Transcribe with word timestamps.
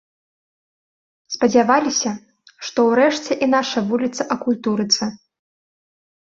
Спадзяваліся, 1.35 2.13
што 2.69 2.79
ўрэшце 2.89 3.37
і 3.47 3.51
наша 3.55 3.79
вуліца 3.91 4.27
акультурыцца. 4.39 5.05